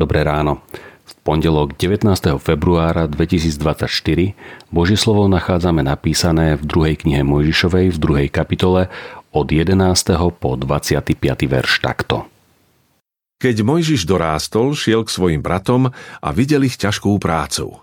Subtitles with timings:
[0.00, 0.64] Dobré ráno.
[1.04, 2.08] V pondelok 19.
[2.40, 3.84] februára 2024
[4.72, 8.88] Božie slovo nachádzame napísané v druhej knihe Mojžišovej v druhej kapitole
[9.36, 9.76] od 11.
[10.40, 11.20] po 25.
[11.44, 12.24] verš takto.
[13.44, 17.76] Keď Mojžiš dorástol, šiel k svojim bratom a videl ich ťažkú prácu.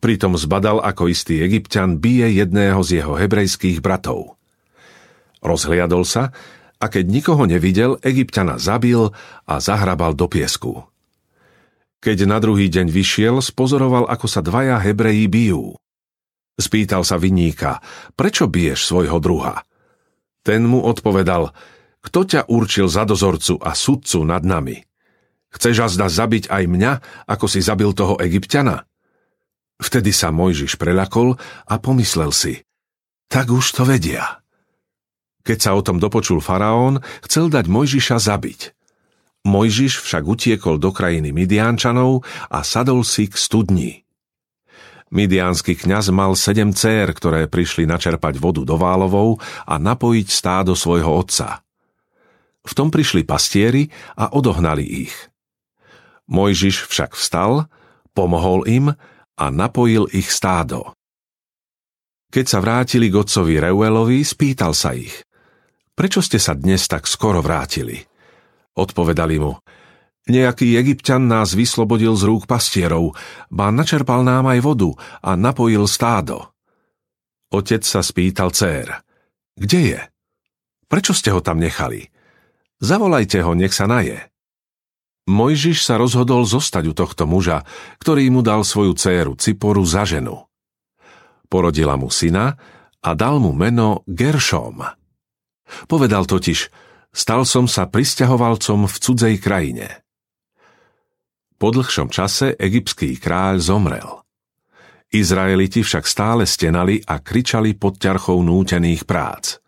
[0.00, 4.40] Pritom zbadal, ako istý egyptian bije jedného z jeho hebrejských bratov.
[5.44, 6.32] Rozhliadol sa
[6.80, 9.12] a keď nikoho nevidel, egyptiana zabil
[9.44, 10.88] a zahrabal do piesku.
[12.06, 15.74] Keď na druhý deň vyšiel, spozoroval, ako sa dvaja Hebreji bijú.
[16.54, 17.82] Spýtal sa vinníka,
[18.14, 19.66] prečo biješ svojho druha?
[20.46, 21.50] Ten mu odpovedal,
[22.06, 24.86] kto ťa určil za dozorcu a sudcu nad nami?
[25.50, 26.92] Chceš azda zabiť aj mňa,
[27.26, 28.86] ako si zabil toho egyptiana?
[29.82, 31.34] Vtedy sa Mojžiš preľakol
[31.66, 32.62] a pomyslel si,
[33.26, 34.46] tak už to vedia.
[35.42, 38.75] Keď sa o tom dopočul faraón, chcel dať Mojžiša zabiť.
[39.46, 43.92] Mojžiš však utiekol do krajiny Midiančanov a sadol si k studni.
[45.14, 51.14] Midiánsky kňaz mal sedem cér, ktoré prišli načerpať vodu do Válovou a napojiť stádo svojho
[51.14, 51.62] otca.
[52.66, 53.86] V tom prišli pastieri
[54.18, 55.14] a odohnali ich.
[56.26, 57.70] Mojžiš však vstal,
[58.10, 58.90] pomohol im
[59.38, 60.98] a napojil ich stádo.
[62.34, 65.22] Keď sa vrátili k otcovi Reuelovi, spýtal sa ich.
[65.94, 68.15] Prečo ste sa dnes tak skoro vrátili?
[68.76, 69.56] Odpovedali mu,
[70.26, 73.14] nejaký egyptian nás vyslobodil z rúk pastierov,
[73.48, 74.90] ba načerpal nám aj vodu
[75.22, 76.50] a napojil stádo.
[77.48, 79.06] Otec sa spýtal cér,
[79.54, 80.00] kde je?
[80.90, 82.10] Prečo ste ho tam nechali?
[82.82, 84.18] Zavolajte ho, nech sa naje.
[85.26, 87.66] Mojžiš sa rozhodol zostať u tohto muža,
[87.98, 90.46] ktorý mu dal svoju céru Ciporu za ženu.
[91.50, 92.54] Porodila mu syna
[93.02, 94.82] a dal mu meno Geršom.
[95.90, 96.70] Povedal totiž,
[97.14, 100.06] stal som sa pristahovalcom v cudzej krajine.
[101.56, 104.26] Po dlhšom čase egyptský kráľ zomrel.
[105.08, 109.62] Izraeliti však stále stenali a kričali pod ťarchou nútených prác.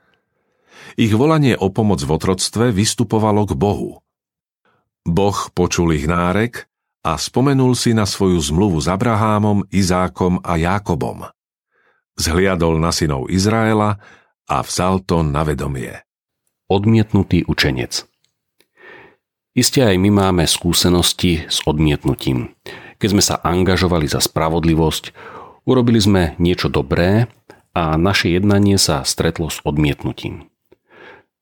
[0.98, 4.02] Ich volanie o pomoc v otroctve vystupovalo k Bohu.
[5.06, 6.66] Boh počul ich nárek
[7.06, 11.24] a spomenul si na svoju zmluvu s Abrahámom, Izákom a Jákobom.
[12.18, 13.96] Zhliadol na synov Izraela
[14.50, 16.07] a vzal to na vedomie.
[16.68, 18.04] Odmietnutý učenec
[19.56, 22.52] Isté aj my máme skúsenosti s odmietnutím.
[23.00, 25.16] Keď sme sa angažovali za spravodlivosť,
[25.64, 27.24] urobili sme niečo dobré
[27.72, 30.52] a naše jednanie sa stretlo s odmietnutím.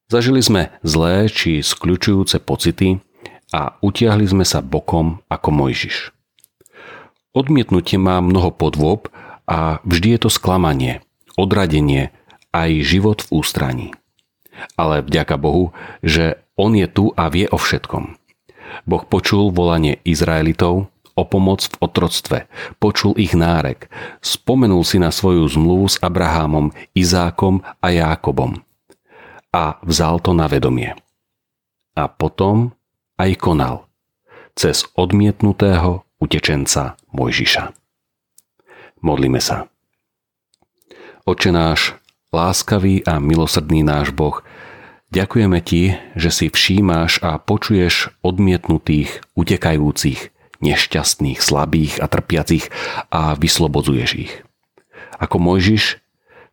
[0.06, 3.02] Zažili sme zlé či skľučujúce pocity
[3.50, 6.14] a utiahli sme sa bokom ako Mojžiš.
[7.34, 9.10] Odmietnutie má mnoho podôb
[9.42, 11.02] a vždy je to sklamanie,
[11.34, 12.14] odradenie,
[12.54, 13.90] aj život v ústraní.
[14.76, 18.16] Ale vďaka Bohu, že On je tu a vie o všetkom.
[18.84, 22.38] Boh počul volanie Izraelitov o pomoc v otroctve,
[22.76, 23.88] počul ich nárek,
[24.20, 28.66] spomenul si na svoju zmluvu s Abrahámom, Izákom a Jákobom
[29.56, 30.92] a vzal to na vedomie.
[31.96, 32.76] A potom
[33.16, 33.88] aj konal
[34.52, 37.72] cez odmietnutého utečenca Mojžiša.
[39.00, 39.72] Modlíme sa.
[41.24, 41.96] Oče náš,
[42.34, 44.42] láskavý a milosrdný náš Boh,
[45.14, 52.72] ďakujeme Ti, že si všímáš a počuješ odmietnutých, utekajúcich, nešťastných, slabých a trpiacich
[53.12, 54.34] a vyslobodzuješ ich.
[55.16, 56.00] Ako Mojžiš,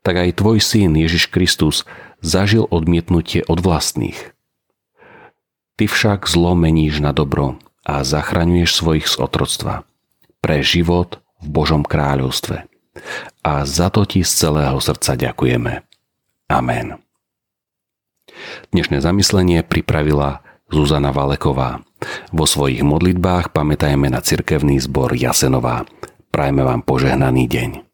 [0.03, 1.88] tak aj Tvoj syn Ježiš Kristus
[2.23, 4.35] zažil odmietnutie od vlastných.
[5.75, 9.84] Ty však zlo meníš na dobro a zachraňuješ svojich z otroctva
[10.40, 12.67] pre život v Božom kráľovstve
[13.43, 15.84] a za to ti z celého srdca ďakujeme.
[16.47, 16.97] Amen.
[18.72, 20.41] Dnešné zamyslenie pripravila
[20.72, 21.84] Zuzana Valeková.
[22.34, 25.85] Vo svojich modlitbách pamätajme na cirkevný zbor Jasenová.
[26.34, 27.92] Prajme vám požehnaný deň.